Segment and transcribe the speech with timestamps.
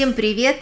[0.00, 0.56] Всем привет!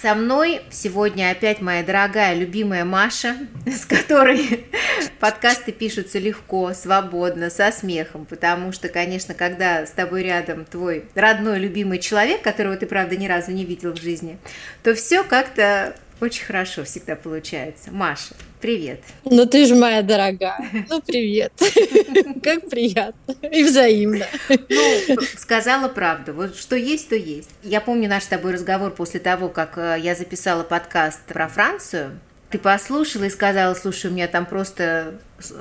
[0.00, 4.64] Со мной сегодня опять моя дорогая, любимая Маша, с которой
[5.20, 11.58] подкасты пишутся легко, свободно, со смехом, потому что, конечно, когда с тобой рядом твой родной,
[11.58, 14.38] любимый человек, которого ты, правда, ни разу не видел в жизни,
[14.82, 17.90] то все как-то очень хорошо всегда получается.
[17.90, 19.00] Маша, привет.
[19.24, 20.58] Ну ты же моя дорогая.
[20.88, 21.52] Ну привет.
[22.42, 23.34] Как приятно.
[23.50, 24.26] И взаимно.
[24.48, 26.32] Ну, сказала правду.
[26.32, 27.50] Вот что есть, то есть.
[27.62, 32.18] Я помню наш с тобой разговор после того, как э, я записала подкаст про Францию.
[32.50, 35.14] Ты послушала и сказала, слушай, у меня там просто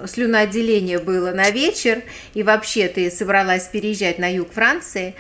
[0.05, 2.02] слюноотделение было на вечер,
[2.34, 5.16] и вообще ты собралась переезжать на юг Франции.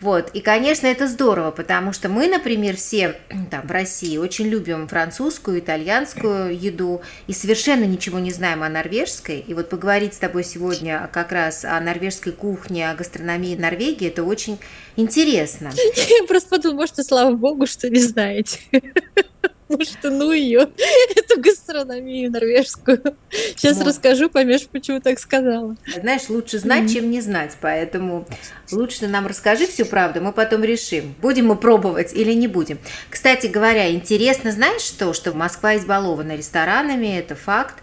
[0.00, 0.30] Вот.
[0.34, 3.16] И, конечно, это здорово, потому что мы, например, все
[3.52, 9.38] там в России очень любим французскую, итальянскую еду и совершенно ничего не знаем о норвежской.
[9.38, 14.24] И вот поговорить с тобой сегодня как раз о норвежской кухне, о гастрономии Норвегии, это
[14.24, 14.58] очень
[14.96, 15.70] интересно.
[15.96, 18.58] Я просто подумала, может, слава богу, что не знаете.
[19.72, 20.68] потому что ну ее,
[21.16, 23.16] эту гастрономию норвежскую.
[23.56, 23.86] Сейчас вот.
[23.86, 25.76] расскажу, поймешь, почему так сказала.
[25.86, 26.94] Знаешь, лучше знать, mm-hmm.
[26.94, 28.26] чем не знать, поэтому
[28.70, 32.78] лучше нам расскажи всю правду, мы потом решим, будем мы пробовать или не будем.
[33.10, 37.76] Кстати говоря, интересно, знаешь что, что Москва избалована ресторанами, это факт.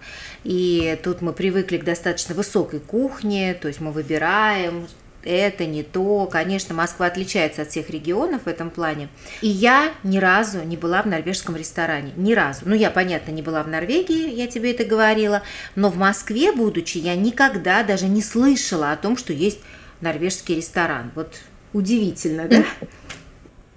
[0.43, 4.87] И тут мы привыкли к достаточно высокой кухне, то есть мы выбираем,
[5.23, 6.25] это не то.
[6.25, 9.09] Конечно, Москва отличается от всех регионов в этом плане.
[9.41, 12.13] И я ни разу не была в норвежском ресторане.
[12.15, 12.61] Ни разу.
[12.65, 15.41] Ну, я, понятно, не была в Норвегии, я тебе это говорила.
[15.75, 19.59] Но в Москве, будучи, я никогда даже не слышала о том, что есть
[20.01, 21.11] норвежский ресторан.
[21.15, 21.35] Вот
[21.73, 22.63] удивительно, да?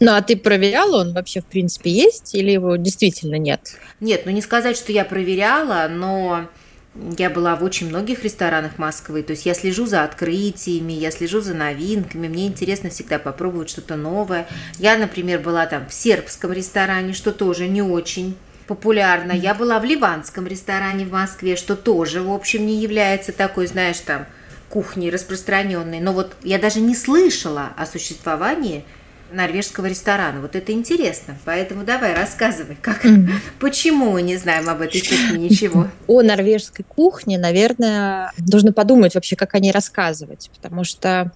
[0.00, 3.76] Ну, а ты проверяла, он вообще в принципе есть или его действительно нет?
[4.00, 6.48] Нет, ну не сказать, что я проверяла, но
[6.94, 11.40] я была в очень многих ресторанах Москвы, то есть я слежу за открытиями, я слежу
[11.40, 14.46] за новинками, мне интересно всегда попробовать что-то новое.
[14.78, 19.32] Я, например, была там в сербском ресторане, что тоже не очень популярно.
[19.32, 24.00] Я была в ливанском ресторане в Москве, что тоже, в общем, не является такой, знаешь,
[24.00, 24.26] там,
[24.68, 26.00] кухней распространенной.
[26.00, 28.84] Но вот я даже не слышала о существовании
[29.32, 30.40] норвежского ресторана.
[30.40, 31.36] Вот это интересно.
[31.44, 33.30] Поэтому давай рассказывай, как, mm-hmm.
[33.60, 35.88] почему мы не знаем об этой кухне ничего.
[36.06, 41.32] О норвежской кухне, наверное, нужно подумать вообще, как о ней рассказывать, потому что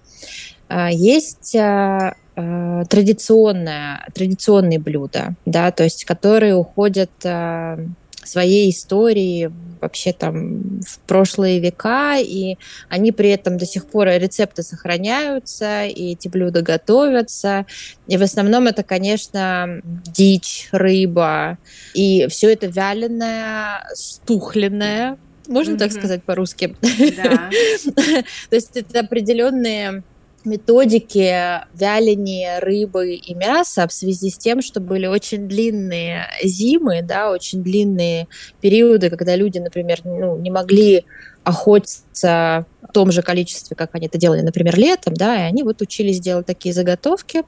[0.69, 7.87] э, есть э, э, традиционное, традиционные блюда, да, то есть которые уходят э,
[8.23, 9.51] своей истории
[9.81, 12.57] вообще там в прошлые века, и
[12.89, 17.65] они при этом до сих пор рецепты сохраняются, и эти блюда готовятся.
[18.07, 21.57] И в основном это, конечно, дичь, рыба,
[21.93, 25.17] и все это вяленое, стухленное,
[25.47, 25.77] можно mm-hmm.
[25.77, 26.75] так сказать по-русски?
[26.81, 27.49] Да.
[28.49, 30.03] То есть это определенные
[30.47, 37.31] методики вяления рыбы и мяса в связи с тем, что были очень длинные зимы, да,
[37.31, 38.27] очень длинные
[38.61, 41.05] периоды, когда люди, например, ну, не могли
[41.43, 45.81] охотиться в том же количестве, как они это делали, например, летом, да, и они вот
[45.81, 47.43] учились делать такие заготовки,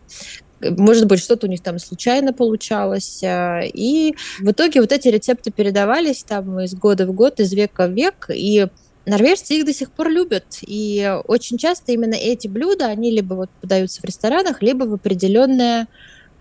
[0.61, 3.21] может быть, что-то у них там случайно получалось.
[3.23, 7.88] А, и в итоге вот эти рецепты передавались там из года в год, из века
[7.88, 8.67] в век, и
[9.09, 13.49] Норвежцы их до сих пор любят, и очень часто именно эти блюда, они либо вот
[13.61, 15.87] подаются в ресторанах, либо в определенные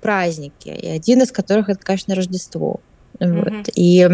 [0.01, 2.81] праздники, и один из которых это, конечно, Рождество.
[3.19, 3.51] Mm-hmm.
[3.57, 3.69] Вот.
[3.75, 4.09] И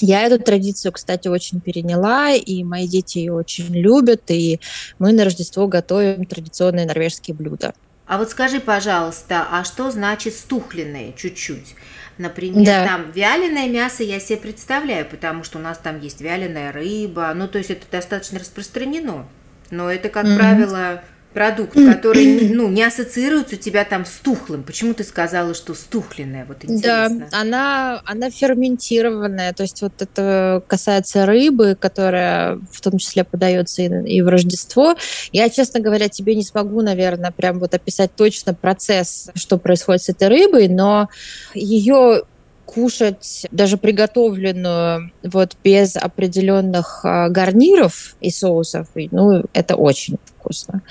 [0.00, 4.58] я эту традицию, кстати, очень переняла, и мои дети ее очень любят, и
[4.98, 7.74] мы на Рождество готовим традиционные норвежские блюда.
[8.06, 11.76] А вот скажи, пожалуйста, а что значит стухленные чуть-чуть?
[12.18, 12.86] Например, да.
[12.86, 17.48] там вяленое мясо я себе представляю, потому что у нас там есть вяленая рыба, ну
[17.48, 19.26] то есть это достаточно распространено.
[19.70, 20.36] Но это, как mm-hmm.
[20.36, 24.62] правило, продукт, который ну, не ассоциируется у тебя там с тухлым.
[24.62, 26.44] Почему ты сказала, что стухленная?
[26.44, 27.28] Вот интересно.
[27.30, 29.52] Да, она, она ферментированная.
[29.52, 34.94] То есть вот это касается рыбы, которая в том числе подается и, и в Рождество.
[35.32, 40.08] Я, честно говоря, тебе не смогу, наверное, прям вот описать точно процесс, что происходит с
[40.10, 41.08] этой рыбой, но
[41.54, 42.22] ее
[42.64, 50.82] кушать даже приготовленную вот без определенных а, гарниров и соусов, ну, это очень вкусно.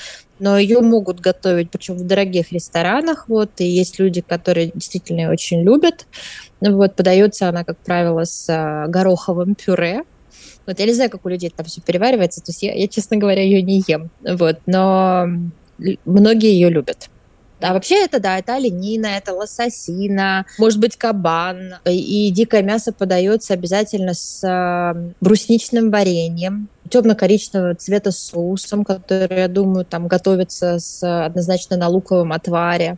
[0.41, 5.61] Но ее могут готовить, причем в дорогих ресторанах, вот, и есть люди, которые действительно очень
[5.61, 6.07] любят.
[6.59, 10.03] Вот, подается она, как правило, с а, гороховым пюре,
[10.65, 13.17] вот я не знаю, как у людей там все переваривается, то есть я, я честно
[13.17, 15.27] говоря, ее не ем, вот, но
[16.05, 17.09] многие ее любят.
[17.61, 21.75] А вообще это, да, это оленина, это лососина, может быть, кабан.
[21.85, 29.85] И дикое мясо подается обязательно с э, брусничным вареньем, темно-коричневого цвета соусом, который, я думаю,
[29.85, 32.97] там готовится с, однозначно на луковом отваре.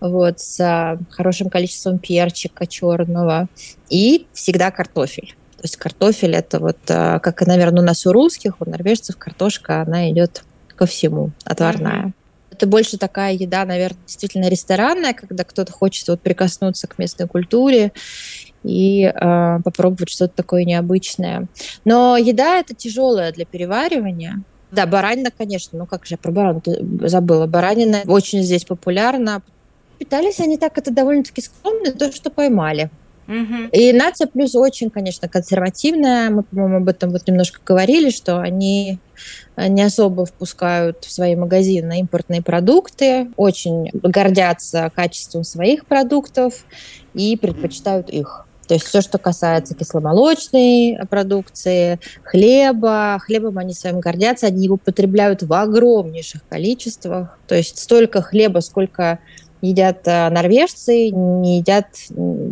[0.00, 3.48] вот, с хорошим количеством перчика черного,
[3.88, 5.34] и всегда картофель.
[5.56, 10.10] То есть картофель это вот, как, наверное, у нас у русских, у норвежцев картошка, она
[10.10, 10.44] идет
[10.74, 12.06] ко всему, отварная.
[12.06, 12.12] Mm-hmm.
[12.56, 17.92] Это больше такая еда, наверное, действительно ресторанная, когда кто-то хочет вот прикоснуться к местной культуре
[18.64, 21.48] и э, попробовать что-то такое необычное.
[21.84, 24.42] Но еда это тяжелая для переваривания.
[24.72, 26.62] Да, баранина, конечно, ну как же я про баранину
[27.06, 27.46] забыла.
[27.46, 29.42] Баранина очень здесь популярна.
[29.98, 32.90] Питались они так, это довольно-таки скромно, то, что поймали.
[33.28, 36.30] И нация плюс очень, конечно, консервативная.
[36.30, 38.98] Мы, по-моему, об этом вот немножко говорили, что они
[39.56, 46.66] не особо впускают в свои магазины импортные продукты, очень гордятся качеством своих продуктов
[47.14, 48.46] и предпочитают их.
[48.66, 55.42] То есть все, что касается кисломолочной продукции, хлеба, хлебом они своим гордятся, они его потребляют
[55.42, 57.38] в огромнейших количествах.
[57.46, 59.20] То есть столько хлеба, сколько
[59.62, 61.86] едят э, норвежцы, не едят,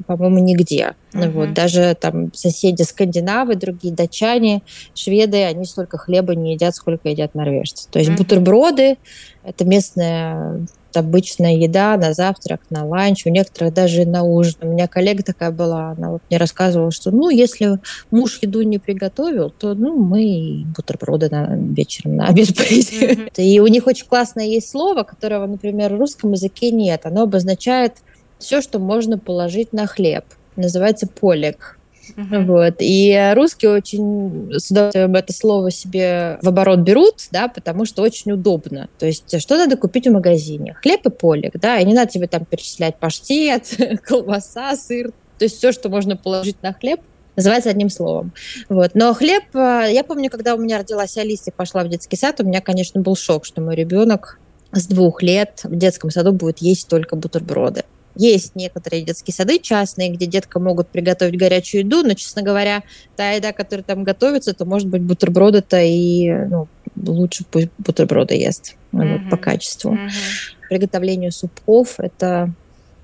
[0.07, 0.95] по-моему, нигде.
[1.13, 1.31] Uh-huh.
[1.31, 4.63] Вот, даже там соседи скандинавы, другие датчане,
[4.95, 7.89] шведы, они столько хлеба не едят, сколько едят норвежцы.
[7.91, 8.19] То есть uh-huh.
[8.19, 8.97] бутерброды–
[9.45, 14.57] это местная обычная еда на завтрак, на ланч, у некоторых даже на ужин.
[14.63, 17.79] У меня коллега такая была, она вот мне рассказывала, что, ну, если
[18.11, 23.27] муж еду не приготовил, то, ну, мы бутерброды на, вечером на обед поедим.
[23.27, 23.43] Mm-hmm.
[23.43, 27.03] И у них очень классное есть слово, которого, например, в русском языке нет.
[27.05, 27.95] Оно обозначает
[28.39, 30.25] все, что можно положить на хлеб.
[30.57, 31.79] Называется полик.
[32.17, 32.45] Uh-huh.
[32.45, 32.75] Вот.
[32.79, 38.33] И русские очень с удовольствием это слово себе в оборот берут, да, потому что очень
[38.33, 38.89] удобно.
[38.99, 40.75] То есть что надо купить в магазине?
[40.83, 45.13] Хлеб и полик, да, и не надо тебе там перечислять паштет, колбаса, сыр.
[45.39, 47.01] То есть все, что можно положить на хлеб,
[47.37, 48.33] называется одним словом.
[48.69, 48.95] Вот.
[48.95, 52.41] Но хлеб, э, я помню, когда у меня родилась Алиса и пошла в детский сад,
[52.41, 54.39] у меня, конечно, был шок, что мой ребенок
[54.73, 57.85] с двух лет в детском саду будет есть только бутерброды.
[58.17, 62.83] Есть некоторые детские сады частные, где детка могут приготовить горячую еду, но, честно говоря,
[63.17, 68.77] та еда, которая там готовится, то может быть бутерброды-то и ну, лучше пусть бутерброды ест
[68.93, 69.19] mm-hmm.
[69.19, 69.95] вот, по качеству.
[69.95, 70.69] Mm-hmm.
[70.69, 72.53] Приготовление супов это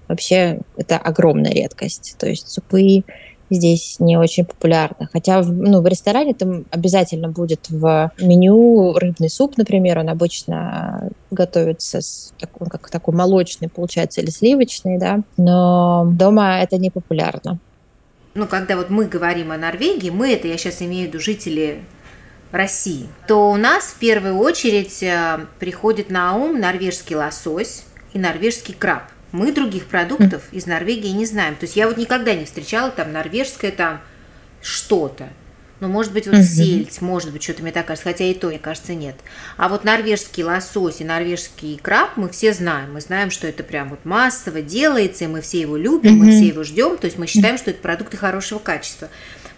[0.08, 2.16] вообще это огромная редкость.
[2.18, 3.04] То есть супы
[3.50, 5.08] здесь не очень популярны.
[5.12, 12.00] Хотя ну, в ресторане там обязательно будет в меню рыбный суп, например, он обычно готовится
[12.00, 17.58] с такой, как такой молочный, получается, или сливочный, да, но дома это не популярно.
[18.34, 21.82] Ну, когда вот мы говорим о Норвегии, мы это, я сейчас имею в виду жители
[22.52, 28.74] России, то у нас в первую очередь э, приходит на ум норвежский лосось и норвежский
[28.74, 29.02] краб–
[29.32, 31.56] мы других продуктов из Норвегии не знаем.
[31.56, 34.00] То есть я вот никогда не встречала там норвежское там
[34.62, 35.28] что-то.
[35.80, 36.44] Ну, может быть, вот угу.
[36.44, 39.16] сельдь, может быть, что-то мне так кажется, хотя и то, мне кажется, нет.
[39.56, 42.92] А вот норвежский лосось и норвежский краб мы все знаем.
[42.92, 46.24] Мы знаем, что это прям вот массово делается, и мы все его любим, угу.
[46.24, 46.98] мы все его ждем.
[46.98, 49.08] То есть мы считаем, что это продукты хорошего качества.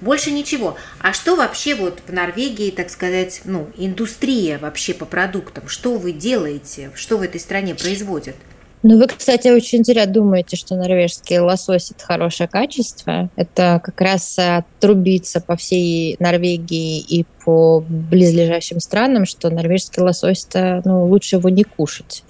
[0.00, 0.76] Больше ничего.
[1.00, 5.68] А что вообще вот в Норвегии, так сказать, ну, индустрия вообще по продуктам?
[5.68, 6.92] Что вы делаете?
[6.94, 8.36] Что в этой стране производят?
[8.84, 13.30] Ну, вы, кстати, очень зря думаете, что норвежский лосось– это хорошее качество.
[13.36, 14.36] Это как раз
[14.80, 21.48] трубится по всей Норвегии и по близлежащим странам, что норвежский лосось– это ну, лучше его
[21.48, 22.24] не кушать.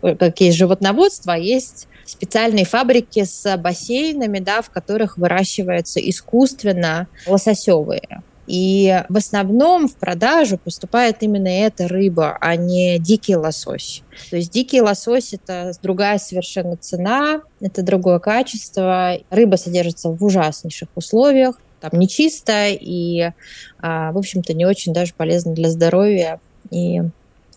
[0.00, 8.22] Как есть животноводство, а есть специальные фабрики с бассейнами, да, в которых выращиваются искусственно лососевые.
[8.48, 14.02] И в основном в продажу поступает именно эта рыба, а не дикий лосось.
[14.30, 19.18] То есть дикий лосось– это другая совершенно цена, это другое качество.
[19.28, 23.32] Рыба содержится в ужаснейших условиях, там нечисто и,
[23.80, 26.40] а, в общем-то, не очень даже полезно для здоровья.
[26.70, 27.02] И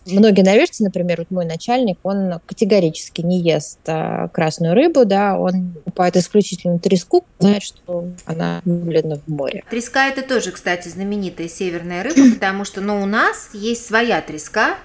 [0.06, 5.72] Многие норвежцы, например, вот мой начальник, он категорически не ест а, красную рыбу, да, он
[5.84, 9.64] покупает исключительно треску, знает, что она вылена в море.
[9.70, 14.76] Треска это тоже, кстати, знаменитая северная рыба, потому что, ну, у нас есть своя треска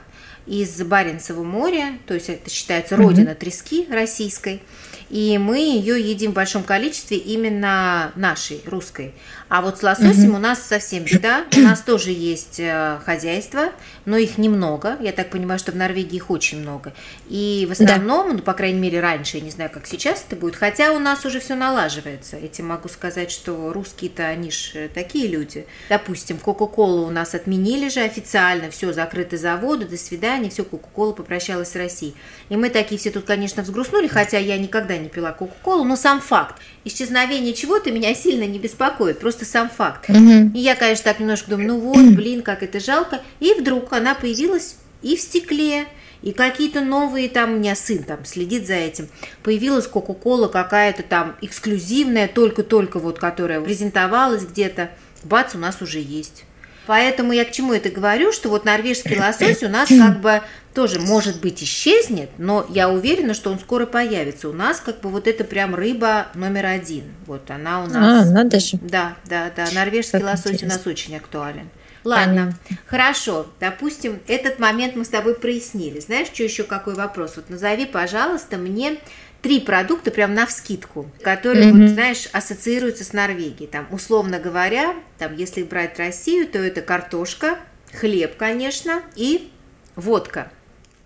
[0.46, 4.62] из Баренцева моря, то есть это считается родина трески российской
[5.10, 9.14] и мы ее едим в большом количестве именно нашей, русской.
[9.50, 10.38] А вот с лососем угу.
[10.38, 11.46] у нас совсем беда.
[11.56, 13.72] У нас тоже есть э, хозяйство,
[14.06, 14.98] но их немного.
[15.00, 16.94] Я так понимаю, что в Норвегии их очень много.
[17.30, 18.34] И в основном, да.
[18.36, 21.26] ну, по крайней мере, раньше, я не знаю, как сейчас это будет, хотя у нас
[21.26, 22.36] уже все налаживается.
[22.38, 25.66] Этим могу сказать, что русские-то, они же такие люди.
[25.90, 31.72] Допустим, Кока-Колу у нас отменили же официально, все, закрыты заводы, до свидания, все, Кока-Кола попрощалась
[31.72, 32.16] с Россией.
[32.50, 36.20] И мы такие все тут, конечно, взгрустнули, хотя я никогда не пила Кока-Колу, но сам
[36.20, 36.56] факт
[36.88, 40.10] исчезновение чего-то меня сильно не беспокоит, просто сам факт.
[40.10, 40.52] Угу.
[40.54, 43.22] И я, конечно, так немножко думаю, ну вот, блин, как это жалко.
[43.40, 45.86] И вдруг она появилась и в стекле,
[46.24, 49.08] И какие-то новые, там, у меня сын там следит за этим.
[49.44, 54.90] Появилась Кока-Кола какая-то там эксклюзивная, только-только вот, которая презентовалась где-то.
[55.24, 56.44] Бац, у нас уже есть.
[56.88, 60.42] Поэтому я к чему это говорю, что вот норвежский лосось у нас как бы
[60.74, 64.48] тоже, может быть, исчезнет, но я уверена, что он скоро появится.
[64.48, 67.06] У нас как бы вот это прям рыба номер один.
[67.26, 68.28] Вот она у нас.
[68.28, 68.78] А, надо же.
[68.82, 69.66] Да, да, да.
[69.74, 70.68] Норвежский как лосось интересно.
[70.68, 71.70] у нас очень актуален.
[72.04, 72.78] Ладно, Понятно.
[72.86, 73.48] хорошо.
[73.60, 76.00] Допустим, этот момент мы с тобой прояснили.
[76.00, 77.34] Знаешь, что еще какой вопрос?
[77.36, 78.98] Вот назови, пожалуйста, мне
[79.42, 81.82] три продукта прям на вскидку, которые, mm-hmm.
[81.82, 83.68] вот, знаешь, ассоциируются с Норвегией.
[83.68, 87.60] Там, условно говоря, там, если брать Россию, то это картошка,
[87.94, 89.52] хлеб, конечно, и
[89.96, 90.52] водка.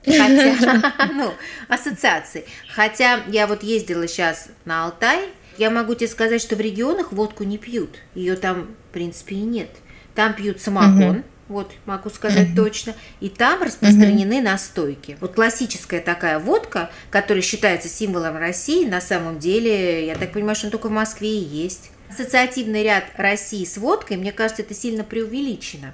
[0.06, 1.34] Хотя, ну,
[1.68, 2.46] ассоциации.
[2.74, 7.44] Хотя я вот ездила сейчас на Алтай, я могу тебе сказать, что в регионах водку
[7.44, 7.98] не пьют.
[8.16, 9.70] Ее там, в принципе, и нет.
[10.16, 11.24] Там пьют самогон, угу.
[11.52, 15.18] Вот могу сказать точно, и там распространены настойки.
[15.20, 20.68] Вот классическая такая водка, которая считается символом России, на самом деле, я так понимаю, что
[20.68, 21.92] она только в Москве и есть.
[22.10, 25.94] Ассоциативный ряд России с водкой, мне кажется, это сильно преувеличено.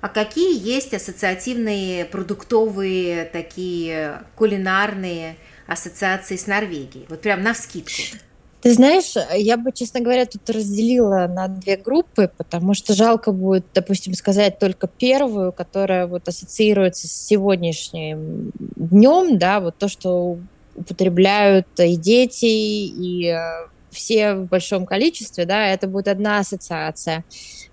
[0.00, 7.06] А какие есть ассоциативные продуктовые такие кулинарные ассоциации с Норвегией?
[7.08, 8.18] Вот прям на вскидку.
[8.66, 13.64] Ты знаешь, я бы, честно говоря, тут разделила на две группы, потому что жалко будет,
[13.72, 20.38] допустим, сказать только первую, которая вот ассоциируется с сегодняшним днем, да, вот то, что
[20.74, 27.24] употребляют и дети, и э, все в большом количестве, да, это будет одна ассоциация.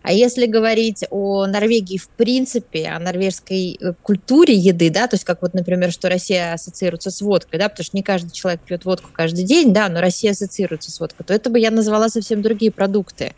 [0.01, 5.23] А если говорить о Норвегии в принципе, о норвежской э, культуре еды, да, то есть
[5.23, 8.85] как вот, например, что Россия ассоциируется с водкой, да, потому что не каждый человек пьет
[8.85, 12.41] водку каждый день, да, но Россия ассоциируется с водкой, то это бы я назвала совсем
[12.41, 13.33] другие продукты.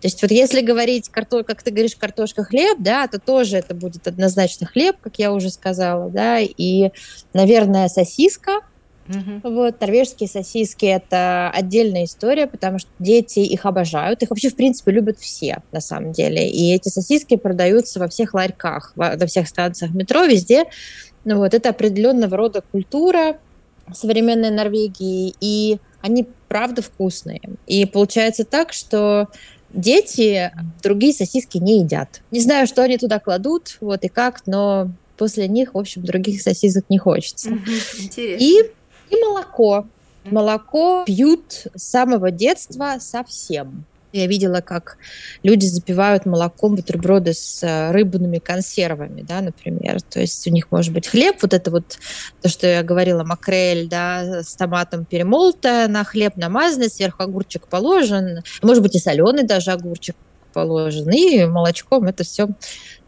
[0.00, 3.74] То есть вот если говорить, карто, как ты говоришь, картошка, хлеб, да, то тоже это
[3.74, 6.90] будет однозначно хлеб, как я уже сказала, да, и,
[7.34, 8.60] наверное, сосиска,
[9.10, 9.52] Угу.
[9.54, 14.22] Вот, норвежские сосиски– это отдельная история, потому что дети их обожают.
[14.22, 16.48] Их вообще, в принципе, любят все, на самом деле.
[16.48, 20.64] И эти сосиски продаются во всех ларьках, во всех станциях метро, везде.
[21.24, 23.38] Ну, вот, это определенного рода культура
[23.92, 27.40] современной Норвегии, и они, правда, вкусные.
[27.66, 29.28] И получается так, что
[29.72, 30.52] дети
[30.82, 32.22] другие сосиски не едят.
[32.30, 36.40] Не знаю, что они туда кладут, вот и как, но после них, в общем, других
[36.40, 37.50] сосисок не хочется.
[37.50, 38.44] Интересно.
[38.44, 38.70] И
[39.10, 39.86] и молоко.
[40.24, 43.84] Молоко пьют с самого детства совсем.
[44.12, 44.98] Я видела, как
[45.44, 50.02] люди запивают молоком бутерброды с э, рыбными консервами, да, например.
[50.02, 51.98] То есть у них может быть хлеб, вот это вот
[52.42, 58.42] то, что я говорила, макрель, да, с томатом перемолотая, на хлеб намазанный, сверху огурчик положен,
[58.62, 60.16] может быть и соленый даже огурчик
[60.52, 62.48] положен, и молочком это все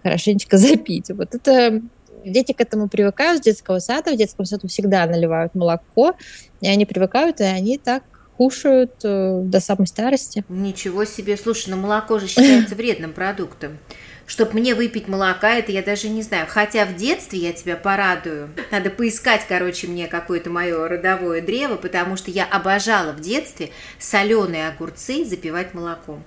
[0.04, 1.10] хорошенечко запить.
[1.10, 1.82] Вот это
[2.24, 4.12] Дети к этому привыкают с детского сада.
[4.12, 6.14] В детском саду всегда наливают молоко,
[6.60, 8.02] и они привыкают, и они так
[8.36, 10.44] кушают э, до самой старости.
[10.48, 11.36] Ничего себе.
[11.36, 13.78] Слушай, ну молоко же считается вредным продуктом.
[14.26, 16.46] Чтобы мне выпить молока, это я даже не знаю.
[16.48, 18.50] Хотя в детстве я тебя порадую.
[18.70, 24.68] Надо поискать, короче, мне какое-то мое родовое древо, потому что я обожала в детстве соленые
[24.68, 26.24] огурцы запивать молоком.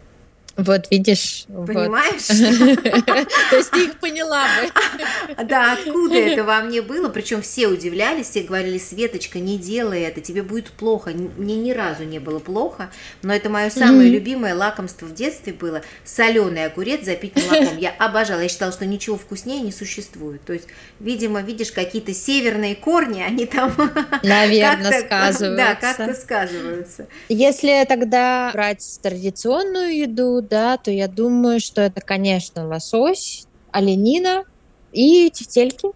[0.58, 1.46] Вот видишь.
[1.48, 2.28] Понимаешь?
[3.50, 4.72] То есть ты их поняла бы.
[5.46, 7.10] Да, откуда это во мне было?
[7.10, 11.12] Причем все удивлялись, все говорили, Светочка, не делай это, тебе будет плохо.
[11.12, 12.90] Мне ни разу не было плохо,
[13.22, 17.78] но это мое самое любимое лакомство в детстве было соленый огурец запить молоком.
[17.78, 20.44] Я обожала, я считала, что ничего вкуснее не существует.
[20.46, 20.68] То есть,
[21.00, 23.74] видимо, видишь, какие-то северные корни, они там...
[24.24, 25.56] Наверное, сказываются.
[25.56, 27.08] Да, как-то сказываются.
[27.30, 34.44] Если тогда брать традиционную еду, да, то я думаю, что это, конечно, лосось, оленина
[34.92, 35.90] и тефтельки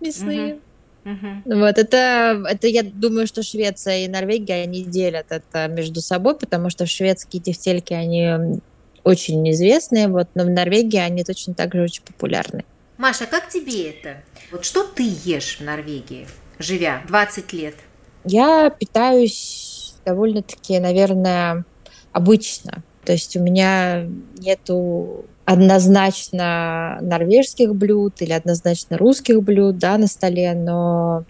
[0.00, 0.54] мясные.
[0.54, 0.60] Угу.
[1.04, 1.58] Угу.
[1.60, 6.70] Вот это, это я думаю, что Швеция и Норвегия они делят это между собой, потому
[6.70, 8.60] что шведские тефтельки они
[9.04, 12.64] очень известные, вот, но в Норвегии они точно так же очень популярны.
[12.98, 14.22] Маша, как тебе это?
[14.50, 16.26] Вот что ты ешь в Норвегии,
[16.58, 17.74] живя 20 лет?
[18.24, 21.64] Я питаюсь довольно-таки, наверное,
[22.12, 22.82] обычно.
[23.08, 24.04] То есть у меня
[24.36, 31.24] нету однозначно норвежских блюд или однозначно русских блюд да, на столе, но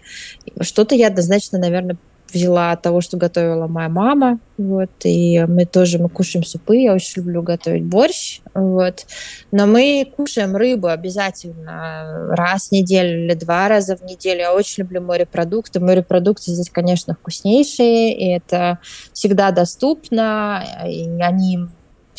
[0.59, 1.95] что-то я однозначно, наверное,
[2.33, 7.21] взяла того, что готовила моя мама, вот, и мы тоже, мы кушаем супы, я очень
[7.21, 9.05] люблю готовить борщ, вот,
[9.51, 14.83] но мы кушаем рыбу обязательно раз в неделю или два раза в неделю, я очень
[14.83, 18.79] люблю морепродукты, морепродукты здесь, конечно, вкуснейшие, и это
[19.13, 21.59] всегда доступно, и они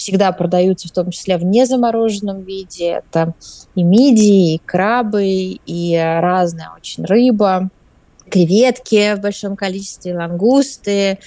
[0.01, 3.03] всегда продаются в том числе в незамороженном виде.
[3.05, 3.35] Это
[3.75, 7.69] и мидии, и крабы, и разная очень рыба,
[8.31, 11.19] креветки в большом количестве, лангусты,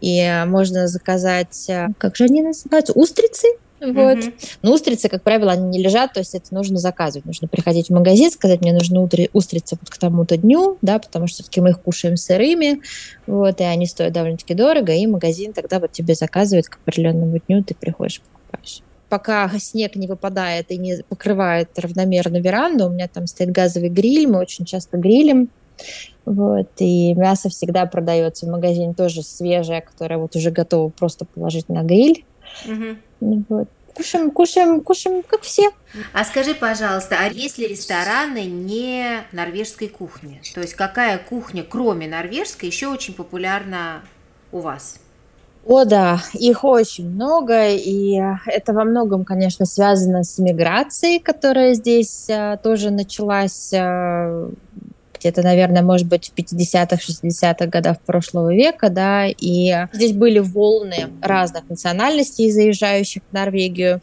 [0.00, 3.48] и можно заказать, э, как же они называются, устрицы,
[3.82, 4.18] вот.
[4.18, 4.34] Mm-hmm.
[4.62, 7.26] Но устрицы, как правило, они не лежат, то есть это нужно заказывать.
[7.26, 9.00] Нужно приходить в магазин, сказать, мне нужны
[9.32, 12.80] устрицы вот к тому-то дню, да, потому что все-таки мы их кушаем сырыми,
[13.26, 17.64] вот, и они стоят довольно-таки дорого, и магазин тогда вот тебе заказывает к определенному дню,
[17.64, 18.82] ты приходишь, покупаешь.
[19.08, 24.28] Пока снег не выпадает и не покрывает равномерно веранду, у меня там стоит газовый гриль,
[24.28, 25.50] мы очень часто грилем,
[26.24, 31.68] вот, и мясо всегда продается в магазине тоже свежее, которое вот уже готово просто положить
[31.68, 32.24] на гриль.
[32.64, 33.44] Угу.
[33.48, 33.68] Вот.
[33.94, 35.70] Кушаем, кушаем, кушаем, как все.
[36.14, 40.40] А скажи, пожалуйста, а есть ли рестораны не норвежской кухни?
[40.54, 44.00] То есть какая кухня, кроме норвежской, еще очень популярна
[44.50, 44.96] у вас?
[45.64, 52.28] О, да, их очень много, и это во многом, конечно, связано с миграцией, которая здесь
[52.28, 53.72] а, тоже началась
[55.22, 60.38] а, где-то, наверное, может быть, в 50-х, 60-х годах прошлого века, да, и здесь были
[60.38, 64.00] волны разных национальностей, заезжающих в Норвегию.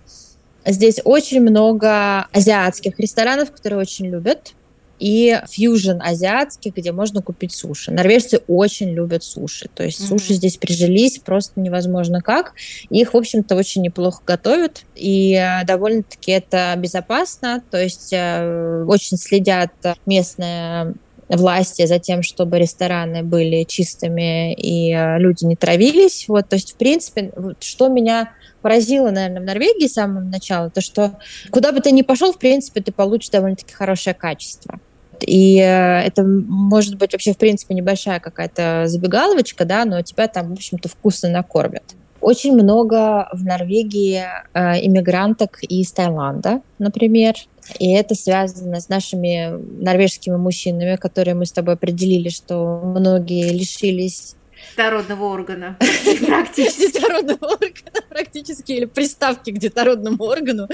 [0.66, 4.54] Здесь очень много азиатских ресторанов, которые очень любят,
[5.00, 7.92] и фьюжн азиатских, где можно купить суши.
[7.92, 10.08] Норвежцы очень любят суши, то есть mm-hmm.
[10.08, 12.54] суши здесь прижились просто невозможно как.
[12.90, 19.18] Их, в общем-то, очень неплохо готовят, и э, довольно-таки это безопасно, то есть э, очень
[19.18, 19.72] следят
[20.06, 20.96] местные
[21.30, 26.26] власти за тем, чтобы рестораны были чистыми и э, люди не травились.
[26.28, 28.32] Вот, то есть, в принципе, что меня
[28.62, 31.20] поразило, наверное, в Норвегии с самого начала, то что
[31.52, 34.80] куда бы ты ни пошел, в принципе, ты получишь довольно-таки хорошее качество.
[35.22, 40.50] И э, это может быть вообще, в принципе, небольшая какая-то забегаловочка, да, но тебя там,
[40.50, 41.84] в общем-то, вкусно накормят.
[42.22, 47.36] Очень много в Норвегии э, иммигранток из Таиланда, например.
[47.78, 54.36] И это связано с нашими норвежскими мужчинами, которые мы с тобой определили, что многие лишились
[54.72, 55.78] детородного органа.
[56.26, 56.92] Практически.
[56.92, 60.68] Детородного органа практически, или приставки к детородному органу,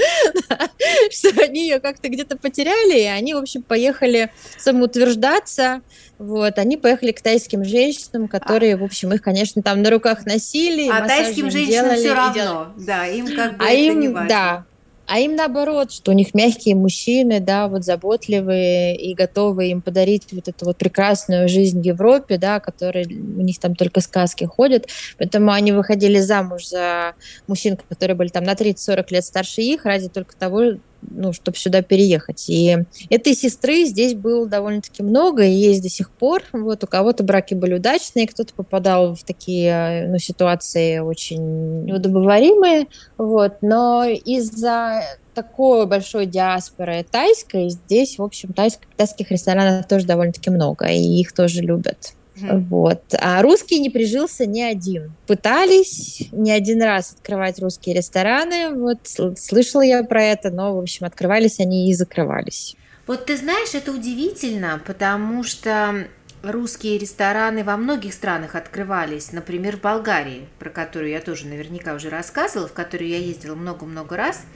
[1.12, 5.82] что они ее как-то где-то потеряли, и они, в общем, поехали самоутверждаться,
[6.18, 10.90] вот, они поехали к тайским женщинам, которые, в общем, их, конечно, там на руках носили,
[10.90, 14.30] А тайским женщинам все равно, да, им как бы а это не важно.
[14.30, 14.66] Да,
[15.08, 20.24] а им наоборот, что у них мягкие мужчины, да, вот заботливые и готовы им подарить
[20.32, 24.88] вот эту вот прекрасную жизнь в Европе, да, которые у них там только сказки ходят.
[25.18, 27.14] Поэтому они выходили замуж за
[27.48, 30.76] мужчин, которые были там на 30-40 лет старше их, ради только того,
[31.12, 32.50] ну, чтобы сюда переехать.
[32.50, 32.78] И
[33.10, 36.44] этой сестры здесь было довольно-таки много, и есть до сих пор.
[36.52, 42.88] Вот у кого-то браки были удачные, кто-то попадал в такие ну, ситуации очень неудобоваримые.
[43.18, 43.58] Вот.
[43.62, 45.02] Но из-за
[45.34, 51.34] такой большой диаспоры тайской здесь, в общем, тайских, тайских ресторанов тоже довольно-таки много, и их
[51.34, 52.14] тоже любят.
[52.36, 53.02] Вот.
[53.18, 55.14] А русский не прижился ни один.
[55.28, 58.70] Пытались не один раз открывать русские рестораны.
[58.74, 59.00] Вот
[59.38, 62.76] слышала я про это, но, в общем, открывались они и закрывались.
[63.08, 66.08] Вот ты знаешь, это удивительно, потому что
[66.42, 72.10] русские рестораны во многих странах открывались, например, в Болгарии, про которую я тоже наверняка уже
[72.10, 74.42] рассказывала, в которую я ездила много-много раз–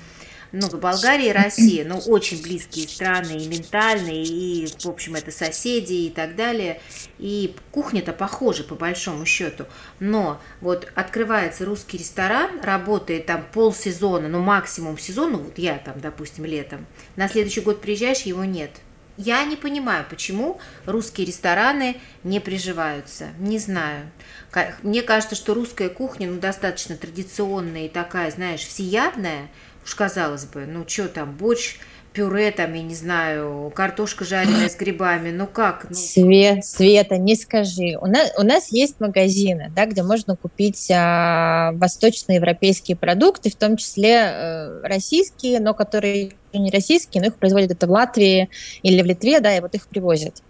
[0.52, 5.94] ну, Болгария и Россия, ну, очень близкие страны и ментальные, и, в общем, это соседи
[5.94, 6.82] и так далее.
[7.18, 9.66] И кухня-то похожа, по большому счету.
[10.00, 16.46] Но вот открывается русский ресторан, работает там полсезона, ну, максимум сезона, вот я там, допустим,
[16.46, 16.86] летом,
[17.16, 18.72] на следующий год приезжаешь, его нет.
[19.22, 23.28] Я не понимаю, почему русские рестораны не приживаются.
[23.38, 24.10] Не знаю.
[24.82, 29.50] Мне кажется, что русская кухня ну, достаточно традиционная и такая, знаешь, всеядная,
[29.90, 31.78] Уж казалось бы, ну что там, борщ,
[32.14, 35.88] пюре, там, я не знаю, картошка жареная с грибами, ну как?
[35.90, 35.96] Ну...
[35.96, 37.98] Свет, Света, не скажи.
[38.00, 43.78] У нас, у нас есть магазины, да, где можно купить а, восточноевропейские продукты, в том
[43.78, 48.50] числе э, российские, но которые не российские, но их производят это в Латвии
[48.84, 50.44] или в Литве, да, и вот их привозят.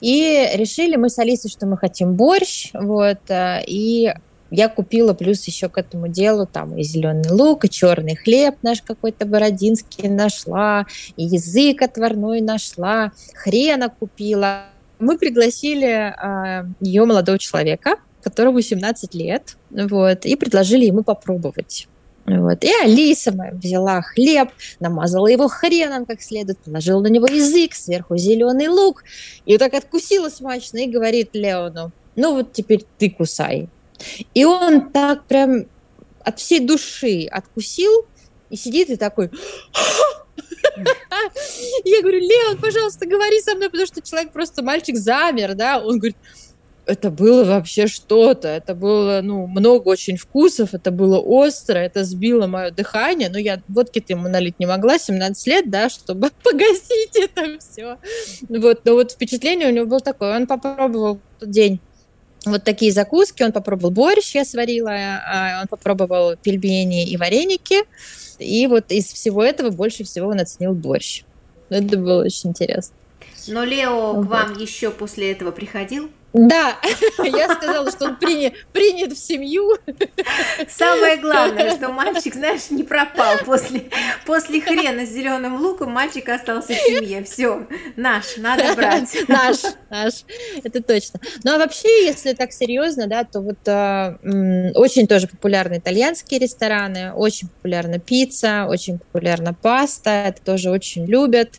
[0.00, 4.12] И решили мы с Алисой, что мы хотим борщ, вот, э, и
[4.50, 8.82] я купила плюс еще к этому делу там и зеленый лук, и черный хлеб наш
[8.82, 14.64] какой-то бородинский нашла, и язык отварной нашла, хрена купила.
[14.98, 21.88] Мы пригласили э, ее молодого человека, которому 17 лет, вот, и предложили ему попробовать.
[22.26, 22.64] Вот.
[22.64, 24.48] И Алиса моя взяла хлеб,
[24.80, 29.04] намазала его хреном как следует, положила на него язык, сверху зеленый лук,
[29.44, 33.68] и вот так откусила смачно и говорит Леону, ну вот теперь ты кусай.
[34.34, 35.66] И он так прям
[36.20, 38.06] от всей души откусил
[38.50, 39.30] и сидит и такой...
[41.84, 45.78] Я говорю, Леон, пожалуйста, говори со мной, потому что человек просто мальчик замер, да.
[45.78, 46.16] Он говорит,
[46.86, 48.48] это было вообще что-то.
[48.48, 53.28] Это было, ну, много очень вкусов, это было остро, это сбило мое дыхание.
[53.28, 57.98] Но я водки-то ему налить не могла, 17 лет, да, чтобы погасить это все.
[58.48, 60.36] Вот, но вот впечатление у него было такое.
[60.36, 61.80] Он попробовал тот день
[62.46, 63.42] вот такие закуски.
[63.42, 67.82] Он попробовал борщ, я сварила, а он попробовал пельмени и вареники.
[68.38, 71.24] И вот из всего этого больше всего он оценил борщ.
[71.68, 72.94] Это было очень интересно.
[73.48, 74.26] Но Лео вот.
[74.26, 76.10] к вам еще после этого приходил?
[76.36, 76.76] Да,
[77.24, 79.74] я сказала, что он принят, принят в семью.
[80.68, 83.88] Самое главное, что мальчик, знаешь, не пропал после,
[84.26, 87.24] после хрена с зеленым луком, мальчик остался в семье.
[87.24, 89.16] Все, наш, надо брать.
[89.28, 89.56] Наш,
[89.88, 90.12] наш,
[90.62, 91.20] это точно.
[91.42, 97.14] Ну а вообще, если так серьезно, да, то вот э, очень тоже популярны итальянские рестораны,
[97.14, 101.54] очень популярна пицца, очень популярна паста, это тоже очень любят.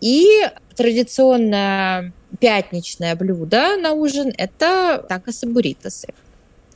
[0.00, 0.28] И
[0.80, 6.08] традиционная пятничное блюдо на ужин– это такосы буритосы.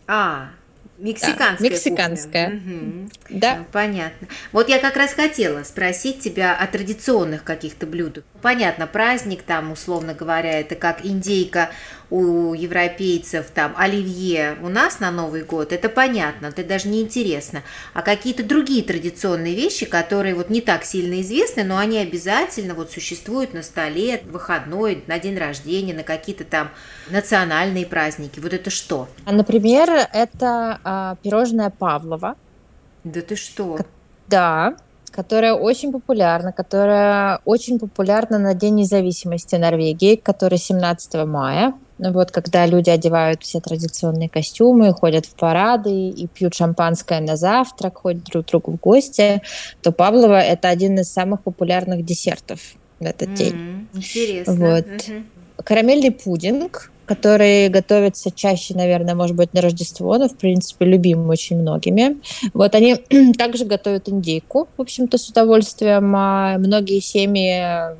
[0.06, 0.50] А,
[0.98, 1.58] Мексиканская.
[1.58, 2.48] Да, мексиканская.
[2.50, 3.08] Угу.
[3.30, 3.64] Да.
[3.72, 4.28] Понятно.
[4.52, 8.24] Вот я как раз хотела спросить тебя о традиционных каких-то блюдах.
[8.42, 11.70] Понятно, праздник там, условно говоря, это как индейка
[12.10, 17.62] у европейцев, там, оливье у нас на Новый год, это понятно, это даже не интересно.
[17.92, 22.90] А какие-то другие традиционные вещи, которые вот не так сильно известны, но они обязательно вот
[22.90, 26.70] существуют на столе, выходной, на день рождения, на какие-то там
[27.10, 28.40] национальные праздники.
[28.40, 29.08] Вот это что?
[29.26, 32.36] Например, это а, пирожное Павлова.
[33.04, 33.78] Да ты что?
[34.28, 34.76] Да,
[35.14, 41.74] которая очень популярна, которая очень популярна на День независимости Норвегии, который 17 мая.
[41.98, 47.98] Вот когда люди одевают все традиционные костюмы, ходят в парады и пьют шампанское на завтрак,
[47.98, 49.42] ходят друг к другу в гости,
[49.80, 52.60] то Павлова это один из самых популярных десертов
[52.98, 53.36] в этот mm-hmm.
[53.36, 53.88] день.
[53.94, 54.54] Интересно.
[54.54, 54.86] Вот.
[54.86, 55.24] Mm-hmm.
[55.64, 61.60] Карамельный пудинг, который готовится чаще, наверное, может быть, на Рождество, но, в принципе, любим очень
[61.60, 62.16] многими.
[62.54, 62.96] Вот они
[63.38, 66.14] также готовят индейку, в общем-то, с удовольствием.
[66.16, 67.94] А многие семьи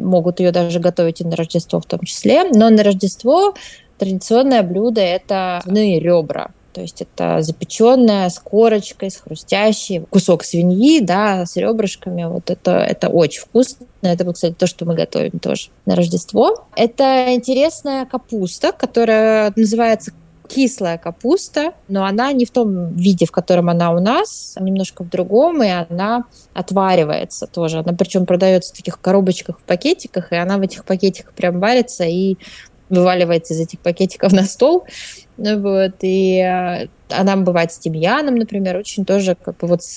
[0.00, 2.44] могут ее даже готовить и на Рождество в том числе.
[2.44, 3.54] Но на Рождество
[3.98, 6.50] традиционное блюдо– это ребра.
[6.72, 12.24] То есть это запеченная с корочкой, с хрустящей, кусок свиньи, да, с ребрышками.
[12.24, 13.86] Вот это, это очень вкусно.
[14.02, 16.66] Это, кстати, то, что мы готовим тоже на Рождество.
[16.76, 20.12] Это интересная капуста, которая называется
[20.50, 25.04] кислая капуста, но она не в том виде, в котором она у нас, а немножко
[25.04, 27.78] в другом, и она отваривается тоже.
[27.78, 32.04] Она причем продается в таких коробочках, в пакетиках, и она в этих пакетиках прям варится
[32.04, 32.36] и
[32.88, 34.84] вываливается из этих пакетиков на стол.
[35.36, 39.94] Вот, и э, она бывает с тимьяном, например, очень тоже как бы вот с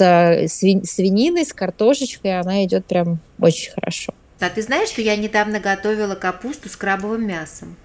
[0.47, 4.13] свининой, с картошечкой, она идет прям очень хорошо.
[4.39, 7.75] А ты знаешь, что я недавно готовила капусту с крабовым мясом?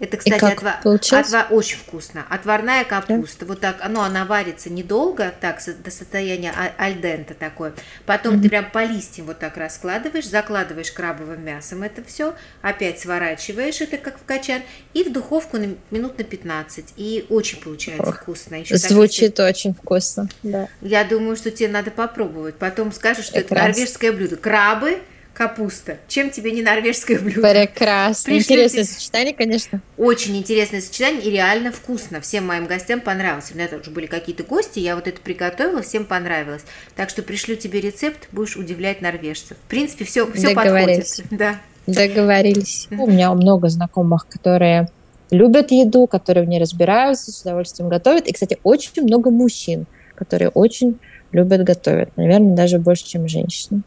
[0.00, 0.80] Это, кстати, отва...
[0.84, 1.46] отва...
[1.50, 2.24] очень вкусно.
[2.30, 3.44] Отварная капуста.
[3.44, 3.46] Да?
[3.46, 7.74] Вот так, ну, она варится недолго, так, до состояния альдента такое.
[8.06, 8.42] Потом mm-hmm.
[8.42, 13.96] ты прям по листьям вот так раскладываешь, закладываешь крабовым мясом это все, опять сворачиваешь это
[13.98, 14.62] как в качан,
[14.94, 16.94] и в духовку на минут на 15.
[16.96, 18.56] И очень получается Ох, вкусно.
[18.56, 20.68] Еще звучит так, очень вкусно, да.
[20.80, 22.54] Я думаю, что тебе надо попробовать.
[22.56, 23.70] Потом скажешь, что Прекрасно.
[23.70, 24.36] это норвежское блюдо.
[24.36, 25.00] Крабы,
[25.38, 25.98] капуста.
[26.08, 27.48] Чем тебе не норвежское блюдо?
[27.48, 28.32] Прекрасно.
[28.32, 28.54] Пришлите...
[28.54, 29.80] Интересное сочетание, конечно.
[29.96, 32.20] Очень интересное сочетание и реально вкусно.
[32.20, 33.52] Всем моим гостям понравилось.
[33.52, 36.62] У меня тоже были какие-то гости, я вот это приготовила, всем понравилось.
[36.96, 39.56] Так что пришлю тебе рецепт, будешь удивлять норвежцев.
[39.56, 41.06] В принципе, все, все подходит.
[41.30, 41.60] Да.
[41.86, 42.88] Договорились.
[42.90, 44.88] У меня много знакомых, которые
[45.30, 48.26] любят еду, которые в ней разбираются, с удовольствием готовят.
[48.26, 50.98] И, кстати, очень много мужчин, которые очень
[51.30, 52.08] любят готовить.
[52.16, 53.82] Наверное, даже больше, чем женщины.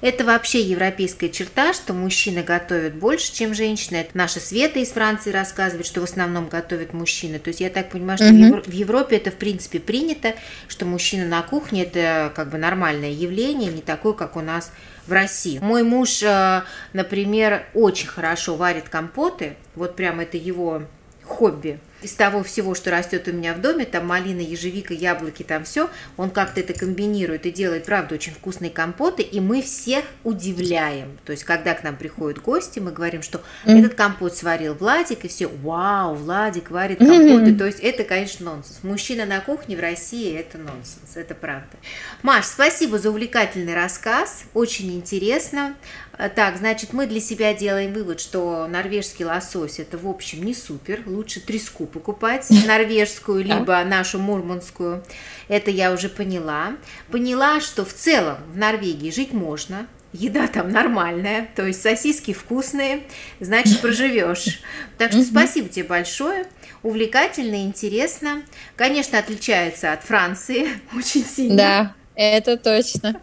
[0.00, 3.96] Это вообще европейская черта, что мужчины готовят больше, чем женщины.
[3.96, 7.38] Это наша Света из Франции рассказывает, что в основном готовят мужчины.
[7.38, 8.62] То есть я так понимаю, что угу.
[8.66, 10.34] в Европе это в принципе принято,
[10.68, 14.72] что мужчина на кухне это как бы нормальное явление, не такое, как у нас
[15.06, 15.58] в России.
[15.58, 19.56] Мой муж, э, например, очень хорошо варит компоты.
[19.74, 20.82] Вот прям это его
[21.24, 25.64] хобби из того всего, что растет у меня в доме, там малина, ежевика, яблоки, там
[25.64, 31.18] все, он как-то это комбинирует и делает, правда, очень вкусные компоты, и мы всех удивляем.
[31.24, 33.78] То есть, когда к нам приходят гости, мы говорим, что mm-hmm.
[33.78, 37.50] этот компот сварил Владик, и все, вау, Владик варит компоты.
[37.50, 37.58] Mm-hmm.
[37.58, 38.80] То есть, это, конечно, нонсенс.
[38.82, 41.76] Мужчина на кухне в России– это нонсенс, это правда.
[42.22, 45.74] Маш, спасибо за увлекательный рассказ, очень интересно.
[46.16, 50.54] А, так, значит, мы для себя делаем вывод, что норвежский лосось это, в общем, не
[50.54, 51.02] супер.
[51.06, 55.02] Лучше треску покупать, норвежскую, либо нашу мурманскую.
[55.48, 56.76] Это я уже поняла.
[57.10, 59.86] Поняла, что в целом в Норвегии жить можно.
[60.12, 63.02] Еда там нормальная, то есть сосиски вкусные,
[63.40, 64.62] значит, проживешь.
[64.96, 66.46] Так что спасибо тебе большое.
[66.84, 68.42] Увлекательно, интересно.
[68.76, 71.56] Конечно, отличается от Франции очень сильно.
[71.56, 71.94] Да.
[72.16, 73.20] Это точно.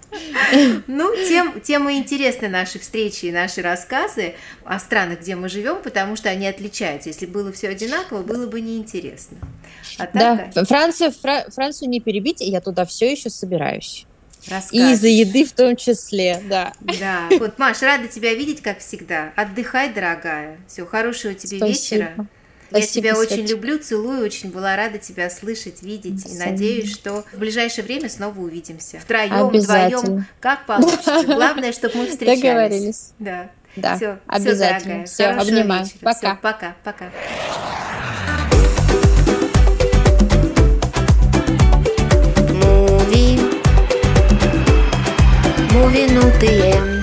[0.88, 5.82] Ну, тем, тем и интересны наши встречи и наши рассказы о странах, где мы живем,
[5.82, 7.10] потому что они отличаются.
[7.10, 9.38] Если было все одинаково, было бы неинтересно.
[9.98, 14.06] А так, да, Францию, Фра- Францию не перебить, я туда все еще собираюсь.
[14.48, 14.72] Расскажешь.
[14.72, 16.74] И из-за еды в том числе, да.
[16.82, 19.32] Да, вот, Маш, рада тебя видеть, как всегда.
[19.36, 20.58] Отдыхай, дорогая.
[20.68, 21.68] Все, хорошего тебе Спасибо.
[21.68, 22.28] вечера.
[22.72, 23.34] Я тебя Светочка.
[23.34, 26.26] очень люблю, целую, очень была рада тебя слышать, видеть.
[26.26, 29.00] И надеюсь, что в ближайшее время снова увидимся.
[29.00, 31.24] Втроем, вдвоем, как получится.
[31.26, 32.42] Главное, чтобы мы встречались.
[32.42, 33.12] Договорились.
[33.20, 33.50] Да.
[33.76, 35.06] Да, все, обязательно.
[35.06, 35.86] Все, все обнимаю.
[35.86, 36.00] Вечера.
[36.02, 36.18] Пока.
[36.20, 37.10] Все, пока, пока.
[45.74, 47.01] Movie, movie,